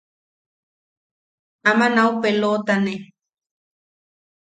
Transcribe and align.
Ama 1.69 1.85
nau 1.95 2.09
peloʼotaane. 2.21 2.93